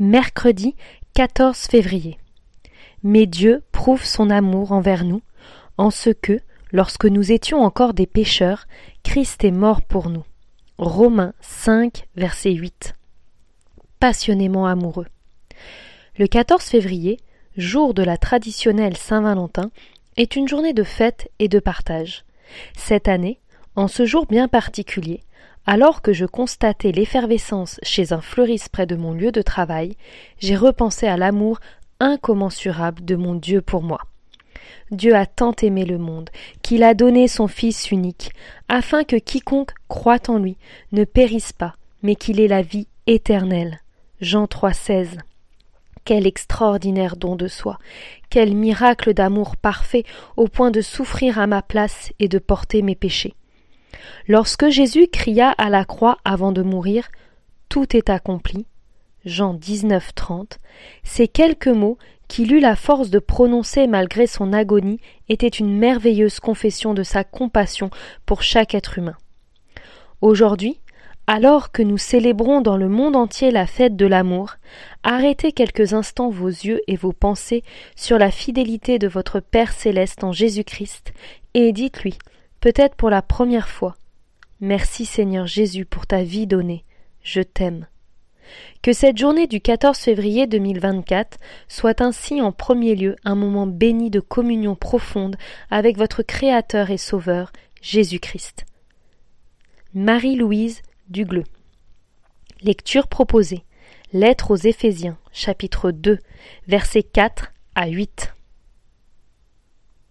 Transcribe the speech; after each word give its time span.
Mercredi 0.00 0.76
14 1.14 1.58
février. 1.58 2.18
Mais 3.02 3.26
Dieu 3.26 3.64
prouve 3.72 4.04
son 4.04 4.30
amour 4.30 4.70
envers 4.70 5.04
nous, 5.04 5.22
en 5.76 5.90
ce 5.90 6.10
que, 6.10 6.38
lorsque 6.70 7.06
nous 7.06 7.32
étions 7.32 7.62
encore 7.62 7.94
des 7.94 8.06
pécheurs, 8.06 8.68
Christ 9.02 9.42
est 9.42 9.50
mort 9.50 9.82
pour 9.82 10.08
nous. 10.08 10.22
Romains 10.78 11.34
5, 11.40 12.06
verset 12.14 12.52
8. 12.52 12.94
Passionnément 13.98 14.66
amoureux. 14.66 15.08
Le 16.16 16.28
14 16.28 16.62
février, 16.62 17.18
jour 17.56 17.92
de 17.92 18.04
la 18.04 18.18
traditionnelle 18.18 18.96
Saint-Valentin, 18.96 19.72
est 20.16 20.36
une 20.36 20.46
journée 20.46 20.74
de 20.74 20.84
fête 20.84 21.28
et 21.40 21.48
de 21.48 21.58
partage. 21.58 22.24
Cette 22.76 23.08
année, 23.08 23.40
en 23.74 23.88
ce 23.88 24.06
jour 24.06 24.26
bien 24.26 24.46
particulier, 24.46 25.24
alors 25.68 26.00
que 26.00 26.14
je 26.14 26.24
constatais 26.24 26.92
l'effervescence 26.92 27.78
chez 27.82 28.14
un 28.14 28.22
fleuriste 28.22 28.70
près 28.70 28.86
de 28.86 28.96
mon 28.96 29.12
lieu 29.12 29.32
de 29.32 29.42
travail, 29.42 29.98
j'ai 30.38 30.56
repensé 30.56 31.06
à 31.06 31.18
l'amour 31.18 31.60
incommensurable 32.00 33.04
de 33.04 33.16
mon 33.16 33.34
Dieu 33.34 33.60
pour 33.60 33.82
moi. 33.82 34.00
Dieu 34.90 35.14
a 35.14 35.26
tant 35.26 35.52
aimé 35.60 35.84
le 35.84 35.98
monde 35.98 36.30
qu'il 36.62 36.82
a 36.82 36.94
donné 36.94 37.28
son 37.28 37.48
Fils 37.48 37.90
unique, 37.90 38.30
afin 38.70 39.04
que 39.04 39.16
quiconque 39.16 39.72
croit 39.88 40.30
en 40.30 40.38
lui 40.38 40.56
ne 40.92 41.04
périsse 41.04 41.52
pas, 41.52 41.74
mais 42.02 42.16
qu'il 42.16 42.40
ait 42.40 42.48
la 42.48 42.62
vie 42.62 42.86
éternelle. 43.06 43.80
Jean 44.22 44.46
3,16. 44.46 45.18
Quel 46.06 46.26
extraordinaire 46.26 47.16
don 47.16 47.36
de 47.36 47.46
soi, 47.46 47.76
quel 48.30 48.54
miracle 48.54 49.12
d'amour 49.12 49.58
parfait 49.58 50.04
au 50.38 50.48
point 50.48 50.70
de 50.70 50.80
souffrir 50.80 51.38
à 51.38 51.46
ma 51.46 51.60
place 51.60 52.10
et 52.18 52.28
de 52.28 52.38
porter 52.38 52.80
mes 52.80 52.94
péchés. 52.94 53.34
Lorsque 54.26 54.68
Jésus 54.68 55.08
cria 55.08 55.50
à 55.50 55.70
la 55.70 55.84
croix 55.84 56.18
avant 56.24 56.52
de 56.52 56.62
mourir 56.62 57.08
Tout 57.68 57.96
est 57.96 58.10
accompli, 58.10 58.66
Jean 59.24 59.54
19, 59.54 60.14
30, 60.14 60.58
ces 61.02 61.28
quelques 61.28 61.68
mots 61.68 61.98
qu'il 62.28 62.52
eut 62.52 62.60
la 62.60 62.76
force 62.76 63.10
de 63.10 63.18
prononcer 63.18 63.86
malgré 63.86 64.26
son 64.26 64.52
agonie 64.52 65.00
étaient 65.28 65.48
une 65.48 65.76
merveilleuse 65.76 66.40
confession 66.40 66.94
de 66.94 67.02
sa 67.02 67.24
compassion 67.24 67.90
pour 68.26 68.42
chaque 68.42 68.74
être 68.74 68.98
humain. 68.98 69.16
Aujourd'hui, 70.20 70.80
alors 71.26 71.72
que 71.72 71.82
nous 71.82 71.98
célébrons 71.98 72.62
dans 72.62 72.76
le 72.78 72.88
monde 72.88 73.16
entier 73.16 73.50
la 73.50 73.66
fête 73.66 73.96
de 73.96 74.06
l'amour, 74.06 74.56
arrêtez 75.02 75.52
quelques 75.52 75.92
instants 75.92 76.30
vos 76.30 76.48
yeux 76.48 76.80
et 76.86 76.96
vos 76.96 77.12
pensées 77.12 77.64
sur 77.96 78.18
la 78.18 78.30
fidélité 78.30 78.98
de 78.98 79.08
votre 79.08 79.40
Père 79.40 79.72
céleste 79.72 80.24
en 80.24 80.32
Jésus-Christ 80.32 81.12
et 81.52 81.72
dites-lui, 81.72 82.16
peut-être 82.60 82.96
pour 82.96 83.10
la 83.10 83.22
première 83.22 83.68
fois, 83.68 83.96
Merci 84.60 85.06
Seigneur 85.06 85.46
Jésus 85.46 85.84
pour 85.84 86.08
ta 86.08 86.24
vie 86.24 86.48
donnée, 86.48 86.84
je 87.22 87.40
t'aime. 87.40 87.86
Que 88.82 88.92
cette 88.92 89.16
journée 89.16 89.46
du 89.46 89.60
14 89.60 89.96
février 89.96 90.48
2024 90.48 91.38
soit 91.68 92.00
ainsi 92.00 92.40
en 92.40 92.50
premier 92.50 92.96
lieu 92.96 93.14
un 93.24 93.36
moment 93.36 93.68
béni 93.68 94.10
de 94.10 94.18
communion 94.18 94.74
profonde 94.74 95.36
avec 95.70 95.96
votre 95.96 96.24
Créateur 96.24 96.90
et 96.90 96.96
Sauveur, 96.96 97.52
Jésus-Christ. 97.82 98.66
Marie-Louise 99.94 100.82
Dugleux. 101.08 101.44
Lecture 102.62 103.06
proposée. 103.06 103.62
Lettre 104.12 104.50
aux 104.50 104.56
Éphésiens, 104.56 105.18
chapitre 105.30 105.92
2, 105.92 106.18
versets 106.66 107.04
4 107.04 107.52
à 107.76 107.86
8. 107.86 108.34